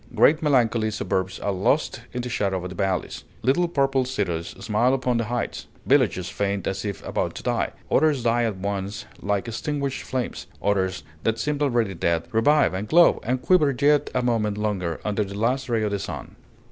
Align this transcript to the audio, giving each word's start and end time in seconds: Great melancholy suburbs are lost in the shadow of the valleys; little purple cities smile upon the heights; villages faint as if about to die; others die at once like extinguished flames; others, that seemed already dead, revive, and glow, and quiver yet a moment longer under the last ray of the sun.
Great 0.15 0.41
melancholy 0.41 0.89
suburbs 0.89 1.37
are 1.41 1.51
lost 1.51 2.01
in 2.11 2.23
the 2.23 2.27
shadow 2.27 2.63
of 2.63 2.69
the 2.69 2.75
valleys; 2.75 3.23
little 3.43 3.67
purple 3.67 4.03
cities 4.03 4.47
smile 4.59 4.95
upon 4.95 5.17
the 5.17 5.25
heights; 5.25 5.67
villages 5.85 6.27
faint 6.27 6.65
as 6.65 6.83
if 6.83 7.05
about 7.05 7.35
to 7.35 7.43
die; 7.43 7.69
others 7.91 8.23
die 8.23 8.43
at 8.43 8.57
once 8.57 9.05
like 9.21 9.47
extinguished 9.47 10.01
flames; 10.01 10.47
others, 10.59 11.03
that 11.21 11.37
seemed 11.37 11.61
already 11.61 11.93
dead, 11.93 12.23
revive, 12.31 12.73
and 12.73 12.87
glow, 12.87 13.19
and 13.21 13.43
quiver 13.43 13.75
yet 13.79 14.09
a 14.15 14.23
moment 14.23 14.57
longer 14.57 14.99
under 15.05 15.23
the 15.23 15.35
last 15.35 15.69
ray 15.69 15.83
of 15.83 15.91
the 15.91 15.99
sun. 15.99 16.35